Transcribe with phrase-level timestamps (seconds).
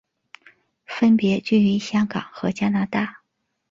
[0.87, 3.21] 分别居于香港和加拿大。